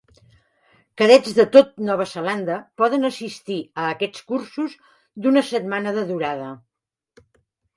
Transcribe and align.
Cadets 1.01 1.33
de 1.39 1.43
tot 1.55 1.75
Nova 1.89 2.07
Zelanda 2.13 2.57
poden 2.83 3.05
assistir 3.11 3.59
a 3.83 3.85
aquests 3.91 4.25
cursos 4.33 4.75
d'una 5.27 5.45
setmana 5.51 5.95
de 6.01 6.07
durada. 6.15 6.49